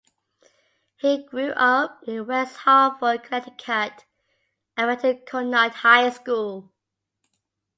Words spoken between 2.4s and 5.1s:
Hartford, Connecticut and went